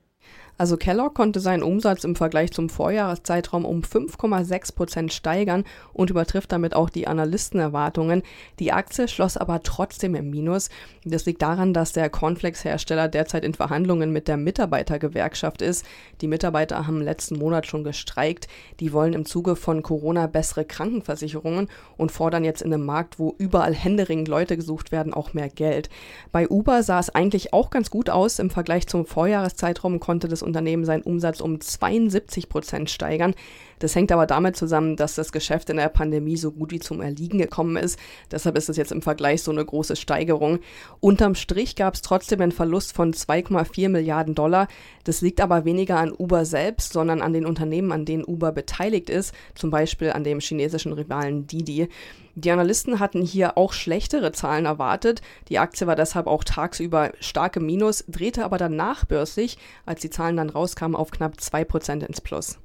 Also 0.59 0.75
Kellogg 0.75 1.13
konnte 1.13 1.39
seinen 1.39 1.63
Umsatz 1.63 2.03
im 2.03 2.17
Vergleich 2.17 2.51
zum 2.51 2.67
Vorjahreszeitraum 2.67 3.63
um 3.63 3.79
5,6 3.79 4.75
Prozent 4.75 5.13
steigern 5.13 5.63
und 5.93 6.09
übertrifft 6.09 6.51
damit 6.51 6.75
auch 6.75 6.89
die 6.89 7.07
Analystenerwartungen. 7.07 8.23
Die 8.59 8.73
Aktie 8.73 9.07
schloss 9.07 9.37
aber 9.37 9.63
trotzdem 9.63 10.15
im 10.15 10.29
Minus. 10.29 10.67
Das 11.05 11.25
liegt 11.25 11.41
daran, 11.41 11.73
dass 11.73 11.93
der 11.93 12.09
Cornflakes-Hersteller 12.09 13.07
derzeit 13.07 13.45
in 13.45 13.53
Verhandlungen 13.53 14.11
mit 14.11 14.27
der 14.27 14.35
Mitarbeitergewerkschaft 14.35 15.61
ist. 15.61 15.85
Die 16.19 16.27
Mitarbeiter 16.27 16.85
haben 16.85 17.01
letzten 17.01 17.39
Monat 17.39 17.65
schon 17.65 17.85
gestreikt. 17.85 18.49
Die 18.81 18.91
wollen 18.91 19.13
im 19.13 19.23
Zuge 19.23 19.55
von 19.55 19.81
Corona 19.81 20.27
bessere 20.27 20.65
Krankenversicherungen 20.65 21.69
und 21.95 22.11
fordern 22.11 22.43
jetzt 22.43 22.63
in 22.63 22.73
einem 22.73 22.85
Markt, 22.85 23.17
wo 23.17 23.33
überall 23.37 23.73
händeringend 23.73 24.27
Leute 24.27 24.57
gesucht 24.57 24.91
werden, 24.91 25.13
auch 25.13 25.33
mehr 25.33 25.47
Geld. 25.47 25.89
Bei 26.33 26.49
Uber 26.49 26.83
sah 26.83 26.99
es 26.99 27.09
eigentlich 27.09 27.53
auch 27.53 27.69
ganz 27.69 27.89
gut 27.89 28.09
aus. 28.09 28.39
Im 28.39 28.49
Vergleich 28.49 28.87
zum 28.87 29.05
Vorjahreszeitraum 29.05 30.01
konnte 30.01 30.27
das 30.27 30.48
Unternehmen 30.49 30.85
seinen 30.85 31.03
Umsatz 31.03 31.39
um 31.39 31.61
72 31.61 32.49
Prozent 32.49 32.89
steigern. 32.89 33.33
Das 33.79 33.95
hängt 33.95 34.11
aber 34.11 34.25
damit 34.25 34.55
zusammen, 34.55 34.95
dass 34.95 35.15
das 35.15 35.31
Geschäft 35.31 35.69
in 35.69 35.77
der 35.77 35.89
Pandemie 35.89 36.37
so 36.37 36.51
gut 36.51 36.71
wie 36.71 36.79
zum 36.79 37.01
Erliegen 37.01 37.39
gekommen 37.39 37.77
ist. 37.77 37.97
Deshalb 38.31 38.57
ist 38.57 38.69
es 38.69 38.77
jetzt 38.77 38.91
im 38.91 39.01
Vergleich 39.01 39.41
so 39.41 39.51
eine 39.51 39.65
große 39.65 39.95
Steigerung. 39.95 40.59
Unterm 40.99 41.35
Strich 41.35 41.75
gab 41.75 41.95
es 41.95 42.01
trotzdem 42.01 42.41
einen 42.41 42.51
Verlust 42.51 42.93
von 42.93 43.13
2,4 43.13 43.89
Milliarden 43.89 44.35
Dollar. 44.35 44.67
Das 45.05 45.21
liegt 45.21 45.41
aber 45.41 45.65
weniger 45.65 45.97
an 45.97 46.13
Uber 46.17 46.45
selbst, 46.45 46.93
sondern 46.93 47.21
an 47.21 47.33
den 47.33 47.45
Unternehmen, 47.45 47.91
an 47.91 48.05
denen 48.05 48.25
Uber 48.25 48.51
beteiligt 48.51 49.09
ist, 49.09 49.33
zum 49.55 49.69
Beispiel 49.69 50.11
an 50.11 50.23
dem 50.23 50.39
chinesischen 50.39 50.93
Rivalen 50.93 51.47
Didi. 51.47 51.89
Die 52.35 52.51
Analysten 52.51 52.99
hatten 52.99 53.21
hier 53.21 53.57
auch 53.57 53.73
schlechtere 53.73 54.31
Zahlen 54.31 54.65
erwartet. 54.65 55.21
Die 55.49 55.59
Aktie 55.59 55.87
war 55.87 55.95
deshalb 55.95 56.27
auch 56.27 56.43
tagsüber 56.43 57.11
stark 57.19 57.57
im 57.57 57.65
Minus, 57.65 58.05
drehte 58.07 58.45
aber 58.45 58.57
dann 58.57 58.75
nachbörslich, 58.75 59.57
als 59.85 60.01
die 60.01 60.09
Zahlen 60.09 60.37
dann 60.37 60.49
rauskamen, 60.49 60.95
auf 60.95 61.11
knapp 61.11 61.33
2% 61.33 62.05
ins 62.05 62.21
Plus. 62.21 62.59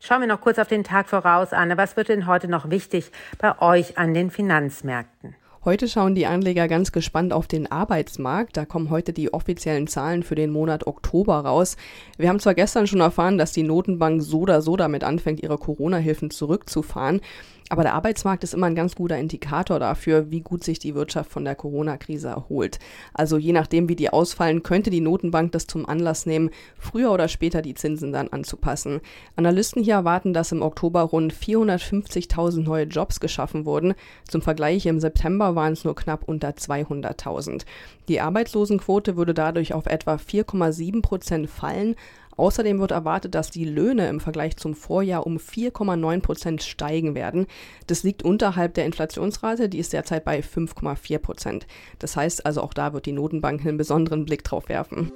Schauen 0.00 0.20
wir 0.20 0.28
noch 0.28 0.40
kurz 0.40 0.58
auf 0.58 0.68
den 0.68 0.84
Tag 0.84 1.08
voraus, 1.08 1.52
Anne. 1.52 1.76
Was 1.76 1.96
wird 1.96 2.08
denn 2.08 2.26
heute 2.26 2.48
noch 2.48 2.70
wichtig 2.70 3.10
bei 3.38 3.60
euch 3.60 3.98
an 3.98 4.14
den 4.14 4.30
Finanzmärkten? 4.30 5.34
Heute 5.66 5.88
schauen 5.88 6.14
die 6.14 6.26
Anleger 6.26 6.68
ganz 6.68 6.92
gespannt 6.92 7.32
auf 7.32 7.48
den 7.48 7.68
Arbeitsmarkt. 7.68 8.56
Da 8.56 8.64
kommen 8.64 8.88
heute 8.88 9.12
die 9.12 9.34
offiziellen 9.34 9.88
Zahlen 9.88 10.22
für 10.22 10.36
den 10.36 10.52
Monat 10.52 10.86
Oktober 10.86 11.38
raus. 11.38 11.76
Wir 12.18 12.28
haben 12.28 12.38
zwar 12.38 12.54
gestern 12.54 12.86
schon 12.86 13.00
erfahren, 13.00 13.36
dass 13.36 13.50
die 13.50 13.64
Notenbank 13.64 14.22
so 14.22 14.42
oder 14.42 14.62
so 14.62 14.76
damit 14.76 15.02
anfängt, 15.02 15.42
ihre 15.42 15.58
Corona-Hilfen 15.58 16.30
zurückzufahren. 16.30 17.20
Aber 17.68 17.82
der 17.82 17.94
Arbeitsmarkt 17.94 18.44
ist 18.44 18.54
immer 18.54 18.66
ein 18.66 18.76
ganz 18.76 18.94
guter 18.94 19.18
Indikator 19.18 19.80
dafür, 19.80 20.30
wie 20.30 20.40
gut 20.40 20.62
sich 20.62 20.78
die 20.78 20.94
Wirtschaft 20.94 21.32
von 21.32 21.44
der 21.44 21.56
Corona-Krise 21.56 22.28
erholt. 22.28 22.78
Also 23.12 23.38
je 23.38 23.52
nachdem, 23.52 23.88
wie 23.88 23.96
die 23.96 24.10
ausfallen, 24.10 24.62
könnte 24.62 24.90
die 24.90 25.00
Notenbank 25.00 25.50
das 25.50 25.66
zum 25.66 25.84
Anlass 25.88 26.26
nehmen, 26.26 26.50
früher 26.78 27.10
oder 27.10 27.26
später 27.26 27.62
die 27.62 27.74
Zinsen 27.74 28.12
dann 28.12 28.28
anzupassen. 28.28 29.00
Analysten 29.34 29.82
hier 29.82 29.94
erwarten, 29.94 30.32
dass 30.32 30.52
im 30.52 30.62
Oktober 30.62 31.02
rund 31.02 31.34
450.000 31.34 32.62
neue 32.62 32.84
Jobs 32.84 33.18
geschaffen 33.18 33.64
wurden. 33.64 33.94
Zum 34.28 34.42
Vergleich, 34.42 34.86
im 34.86 35.00
September 35.00 35.56
waren 35.56 35.72
es 35.72 35.84
nur 35.84 35.96
knapp 35.96 36.22
unter 36.28 36.50
200.000. 36.50 37.64
Die 38.08 38.20
Arbeitslosenquote 38.20 39.16
würde 39.16 39.34
dadurch 39.34 39.74
auf 39.74 39.86
etwa 39.86 40.14
4,7 40.14 41.02
Prozent 41.02 41.50
fallen. 41.50 41.96
Außerdem 42.36 42.78
wird 42.78 42.90
erwartet, 42.90 43.34
dass 43.34 43.50
die 43.50 43.64
Löhne 43.64 44.08
im 44.08 44.20
Vergleich 44.20 44.56
zum 44.56 44.74
Vorjahr 44.74 45.26
um 45.26 45.38
4,9 45.38 46.20
Prozent 46.20 46.62
steigen 46.62 47.14
werden. 47.14 47.46
Das 47.86 48.02
liegt 48.02 48.22
unterhalb 48.22 48.74
der 48.74 48.86
Inflationsrate, 48.86 49.68
die 49.68 49.78
ist 49.78 49.92
derzeit 49.92 50.24
bei 50.24 50.40
5,4 50.40 51.18
Prozent. 51.18 51.66
Das 51.98 52.16
heißt 52.16 52.44
also, 52.44 52.62
auch 52.62 52.74
da 52.74 52.92
wird 52.92 53.06
die 53.06 53.12
Notenbank 53.12 53.64
einen 53.64 53.78
besonderen 53.78 54.24
Blick 54.24 54.44
drauf 54.44 54.68
werfen. 54.68 55.12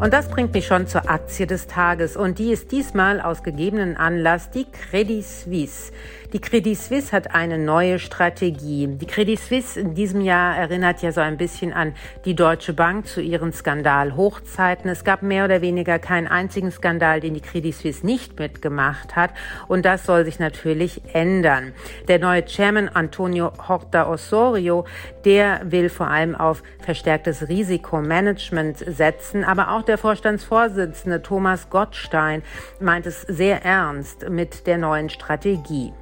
Und 0.00 0.12
das 0.12 0.28
bringt 0.28 0.54
mich 0.54 0.64
schon 0.64 0.86
zur 0.86 1.10
Aktie 1.10 1.48
des 1.48 1.66
Tages. 1.66 2.16
Und 2.16 2.38
die 2.38 2.52
ist 2.52 2.70
diesmal 2.70 3.20
aus 3.20 3.42
gegebenen 3.42 3.96
Anlass 3.96 4.48
die 4.48 4.64
Credit 4.64 5.24
Suisse. 5.24 5.90
Die 6.32 6.40
Credit 6.40 6.78
Suisse 6.78 7.10
hat 7.10 7.34
eine 7.34 7.58
neue 7.58 7.98
Strategie. 7.98 8.86
Die 8.86 9.06
Credit 9.06 9.40
Suisse 9.40 9.80
in 9.80 9.94
diesem 9.94 10.20
Jahr 10.20 10.56
erinnert 10.56 11.02
ja 11.02 11.10
so 11.10 11.22
ein 11.22 11.36
bisschen 11.36 11.72
an 11.72 11.94
die 12.26 12.36
Deutsche 12.36 12.74
Bank 12.74 13.08
zu 13.08 13.20
ihren 13.20 13.52
Skandalhochzeiten. 13.52 14.88
Es 14.88 15.02
gab 15.04 15.22
mehr 15.22 15.46
oder 15.46 15.62
weniger 15.62 15.98
keinen 15.98 16.28
einzigen 16.28 16.70
Skandal, 16.70 17.20
den 17.20 17.34
die 17.34 17.40
Credit 17.40 17.74
Suisse 17.74 18.06
nicht 18.06 18.38
mitgemacht 18.38 19.16
hat. 19.16 19.30
Und 19.66 19.84
das 19.84 20.04
soll 20.04 20.26
sich 20.26 20.38
natürlich 20.38 21.00
ändern. 21.12 21.72
Der 22.06 22.20
neue 22.20 22.44
Chairman 22.44 22.88
Antonio 22.88 23.50
Horta 23.66 24.08
Osorio, 24.08 24.84
der 25.24 25.62
will 25.64 25.88
vor 25.88 26.08
allem 26.08 26.36
auf 26.36 26.62
verstärktes 26.84 27.48
Risikomanagement 27.48 28.78
setzen. 28.86 29.44
Aber 29.44 29.72
auch 29.72 29.82
der 29.88 29.98
Vorstandsvorsitzende 29.98 31.22
Thomas 31.22 31.70
Gottstein 31.70 32.42
meint 32.80 33.06
es 33.06 33.22
sehr 33.22 33.64
ernst 33.64 34.28
mit 34.28 34.66
der 34.66 34.78
neuen 34.78 35.08
Strategie. 35.08 35.92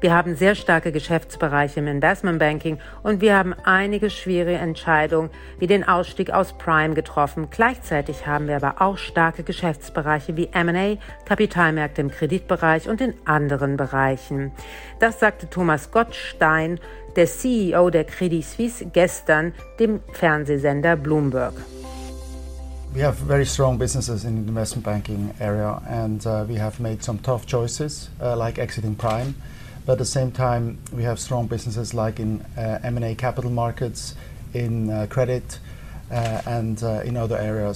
Wir 0.00 0.12
haben 0.12 0.34
sehr 0.34 0.56
starke 0.56 0.90
Geschäftsbereiche 0.90 1.78
im 1.78 1.86
Investmentbanking 1.86 2.78
und 3.04 3.20
wir 3.20 3.36
haben 3.36 3.54
einige 3.62 4.10
schwere 4.10 4.54
Entscheidungen 4.54 5.30
wie 5.60 5.68
den 5.68 5.86
Ausstieg 5.86 6.32
aus 6.32 6.58
Prime 6.58 6.94
getroffen. 6.94 7.48
Gleichzeitig 7.50 8.26
haben 8.26 8.48
wir 8.48 8.56
aber 8.56 8.80
auch 8.80 8.98
starke 8.98 9.44
Geschäftsbereiche 9.44 10.36
wie 10.36 10.48
M&A, 10.52 10.96
Kapitalmärkte 11.24 12.00
im 12.00 12.10
Kreditbereich 12.10 12.88
und 12.88 13.00
in 13.00 13.14
anderen 13.26 13.76
Bereichen. 13.76 14.50
Das 14.98 15.20
sagte 15.20 15.48
Thomas 15.48 15.92
Gottstein, 15.92 16.80
der 17.14 17.26
CEO 17.26 17.90
der 17.90 18.04
Credit 18.04 18.44
Suisse, 18.44 18.86
gestern 18.86 19.54
dem 19.78 20.00
Fernsehsender 20.12 20.96
Bloomberg. 20.96 21.54
We 22.94 23.00
have 23.00 23.16
very 23.16 23.46
strong 23.46 23.78
businesses 23.78 24.26
in 24.26 24.42
the 24.42 24.48
investment 24.48 24.84
banking 24.84 25.34
area, 25.40 25.80
and 25.88 26.26
uh, 26.26 26.44
we 26.46 26.56
have 26.56 26.78
made 26.78 27.02
some 27.02 27.18
tough 27.18 27.46
choices, 27.46 28.10
uh, 28.20 28.36
like 28.36 28.58
exiting 28.58 28.96
Prime. 28.96 29.34
But 29.86 29.92
at 29.92 29.98
the 29.98 30.04
same 30.04 30.30
time, 30.30 30.78
we 30.92 31.02
have 31.04 31.18
strong 31.18 31.46
businesses 31.46 31.94
like 31.94 32.20
in 32.20 32.42
uh, 32.54 32.80
M&A 32.84 33.14
capital 33.14 33.50
markets, 33.50 34.14
in 34.52 34.90
uh, 34.90 35.06
credit, 35.08 35.58
Uh, 36.12 36.40
uh. 36.46 37.72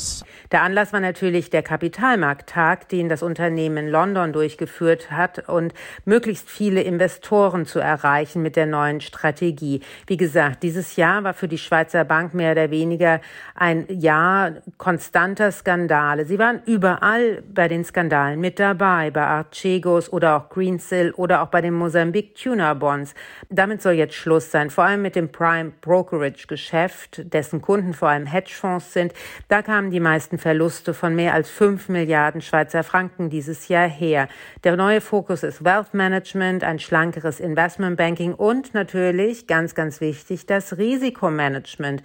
Der 0.53 0.63
Anlass 0.63 0.93
war 0.93 1.01
natürlich 1.01 1.49
der 1.49 1.63
Kapitalmarkttag, 1.63 2.87
den 2.91 3.09
das 3.09 3.23
Unternehmen 3.23 3.79
in 3.79 3.89
London 3.89 4.35
durchgeführt 4.35 5.11
hat 5.11 5.49
und 5.49 5.73
möglichst 6.05 6.51
viele 6.51 6.83
Investoren 6.83 7.65
zu 7.65 7.79
erreichen 7.79 8.43
mit 8.43 8.57
der 8.57 8.67
neuen 8.67 9.01
Strategie. 9.01 9.81
Wie 10.07 10.19
gesagt, 10.19 10.63
dieses 10.63 10.97
Jahr 10.97 11.25
war 11.25 11.33
für 11.33 11.49
die 11.49 11.57
Schweizer 11.57 12.05
Bank 12.05 12.35
mehr 12.35 12.53
oder 12.53 12.71
weniger 12.71 13.23
ein 13.55 13.87
Jahr 13.89 14.53
konstanter 14.77 15.51
Skandale. 15.51 16.27
Sie 16.27 16.39
waren 16.39 16.61
überall 16.67 17.43
bei 17.51 17.69
den 17.69 17.85
Skandalen 17.85 18.39
mit 18.39 18.59
dabei, 18.59 19.11
bei 19.11 19.25
Archegos 19.25 20.13
oder 20.13 20.37
auch 20.37 20.51
Greensill 20.51 21.13
oder 21.13 21.41
auch 21.41 21.49
bei 21.49 21.63
den 21.63 21.73
Mosambik 21.73 22.35
Tuna 22.35 22.75
Bonds. 22.75 23.15
Damit 23.49 23.81
soll 23.81 23.95
jetzt 23.95 24.15
Schluss 24.15 24.51
sein, 24.51 24.69
vor 24.69 24.85
allem 24.85 25.01
mit 25.01 25.17
dem 25.17 25.33
Prime 25.33 25.73
Brokerage 25.81 26.47
Geschäft, 26.47 27.23
dessen 27.33 27.63
Kunden 27.63 27.95
vor 27.95 28.11
allem 28.11 28.26
Hedgefonds 28.27 28.93
sind. 28.93 29.13
Da 29.49 29.63
kamen 29.63 29.91
die 29.91 30.01
meisten 30.01 30.39
Verluste 30.39 30.95
von 30.95 31.15
mehr 31.15 31.35
als 31.35 31.49
5 31.51 31.89
Milliarden 31.89 32.41
Schweizer 32.41 32.83
Franken 32.83 33.31
dieses 33.31 33.69
Jahr 33.69 33.89
her. 33.89 34.29
Der 34.65 34.77
neue 34.77 35.01
Fokus 35.01 35.43
ist 35.43 35.65
Wealth 35.65 35.95
Management, 35.95 36.65
ein 36.65 36.79
schlankeres 36.79 37.41
Investmentbanking 37.41 38.35
und 38.35 38.75
natürlich, 38.75 39.47
ganz, 39.47 39.75
ganz 39.75 40.01
wichtig, 40.01 40.47
das 40.47 40.77
Risikomanagement. 40.77 42.03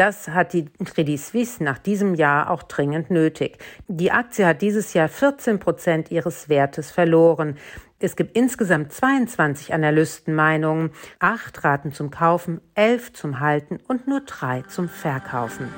Das 0.00 0.28
hat 0.28 0.54
die 0.54 0.64
Credit 0.82 1.20
Suisse 1.20 1.62
nach 1.62 1.76
diesem 1.76 2.14
Jahr 2.14 2.48
auch 2.48 2.62
dringend 2.62 3.10
nötig. 3.10 3.58
Die 3.86 4.10
Aktie 4.10 4.46
hat 4.46 4.62
dieses 4.62 4.94
Jahr 4.94 5.10
14 5.10 5.58
Prozent 5.58 6.10
ihres 6.10 6.48
Wertes 6.48 6.90
verloren. 6.90 7.58
Es 7.98 8.16
gibt 8.16 8.34
insgesamt 8.34 8.94
22 8.94 9.74
Analystenmeinungen. 9.74 10.92
Acht 11.18 11.64
raten 11.64 11.92
zum 11.92 12.10
Kaufen, 12.10 12.62
elf 12.74 13.12
zum 13.12 13.40
Halten 13.40 13.78
und 13.88 14.08
nur 14.08 14.22
drei 14.22 14.62
zum 14.68 14.88
Verkaufen. 14.88 15.68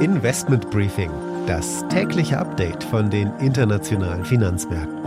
Investment 0.00 0.68
Briefing, 0.72 1.12
das 1.46 1.86
tägliche 1.86 2.36
Update 2.36 2.82
von 2.82 3.10
den 3.10 3.32
internationalen 3.38 4.24
Finanzmärkten. 4.24 5.03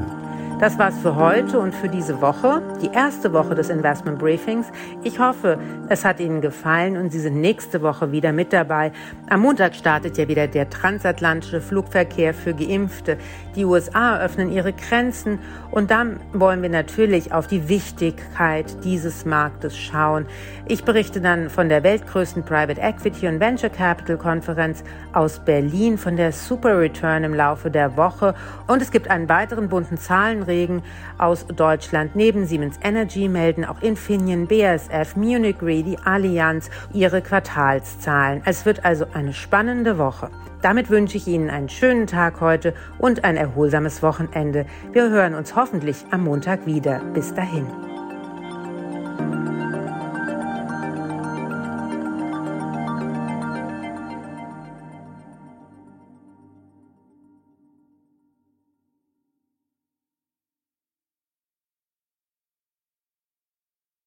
Das 0.59 0.79
war's 0.79 0.97
für 0.97 1.15
heute 1.15 1.59
und 1.59 1.75
für 1.75 1.87
diese 1.87 2.19
Woche, 2.19 2.63
die 2.81 2.87
erste 2.91 3.31
Woche 3.31 3.53
des 3.53 3.69
Investment 3.69 4.17
Briefings. 4.17 4.65
Ich 5.03 5.19
hoffe, 5.19 5.59
es 5.87 6.03
hat 6.03 6.19
Ihnen 6.19 6.41
gefallen 6.41 6.97
und 6.97 7.11
Sie 7.11 7.19
sind 7.19 7.39
nächste 7.39 7.83
Woche 7.83 8.11
wieder 8.11 8.31
mit 8.31 8.51
dabei. 8.53 8.91
Am 9.29 9.41
Montag 9.41 9.75
startet 9.75 10.17
ja 10.17 10.27
wieder 10.27 10.47
der 10.47 10.67
transatlantische 10.67 11.61
Flugverkehr 11.61 12.33
für 12.33 12.55
Geimpfte. 12.55 13.19
Die 13.55 13.65
USA 13.65 14.17
öffnen 14.17 14.51
ihre 14.51 14.73
Grenzen 14.73 15.37
und 15.69 15.91
dann 15.91 16.19
wollen 16.33 16.63
wir 16.63 16.69
natürlich 16.69 17.33
auf 17.33 17.45
die 17.45 17.69
Wichtigkeit 17.69 18.83
dieses 18.83 19.25
Marktes 19.25 19.77
schauen. 19.77 20.25
Ich 20.65 20.83
berichte 20.83 21.21
dann 21.21 21.51
von 21.51 21.69
der 21.69 21.83
weltgrößten 21.83 22.41
Private 22.41 22.81
Equity 22.81 23.27
und 23.27 23.39
Venture 23.39 23.69
Capital 23.69 24.17
Konferenz 24.17 24.83
aus 25.13 25.37
Berlin, 25.37 25.99
von 25.99 26.15
der 26.17 26.31
Super 26.31 26.79
Return 26.79 27.23
im 27.23 27.35
Laufe 27.35 27.69
der 27.69 27.95
Woche 27.95 28.33
und 28.65 28.81
es 28.81 28.89
gibt 28.89 29.11
einen 29.11 29.29
weiteren 29.29 29.69
bunten 29.69 29.97
Zahlen 29.97 30.46
Regen 30.47 30.83
aus 31.17 31.45
Deutschland. 31.47 32.15
Neben 32.15 32.45
Siemens 32.45 32.79
Energy 32.83 33.27
melden 33.27 33.65
auch 33.65 33.81
Infineon, 33.81 34.47
BASF, 34.47 35.15
Munich 35.15 35.61
Re, 35.61 35.83
die 35.83 35.97
Allianz 35.99 36.69
ihre 36.93 37.21
Quartalszahlen. 37.21 38.41
Es 38.45 38.65
wird 38.65 38.85
also 38.85 39.05
eine 39.13 39.33
spannende 39.33 39.97
Woche. 39.97 40.29
Damit 40.61 40.89
wünsche 40.89 41.17
ich 41.17 41.27
Ihnen 41.27 41.49
einen 41.49 41.69
schönen 41.69 42.07
Tag 42.07 42.41
heute 42.41 42.73
und 42.97 43.23
ein 43.23 43.37
erholsames 43.37 44.01
Wochenende. 44.01 44.65
Wir 44.91 45.09
hören 45.09 45.35
uns 45.35 45.55
hoffentlich 45.55 46.05
am 46.11 46.23
Montag 46.23 46.65
wieder. 46.65 46.99
Bis 47.13 47.33
dahin. 47.33 47.67